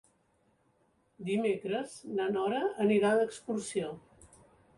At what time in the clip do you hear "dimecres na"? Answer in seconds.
1.27-2.27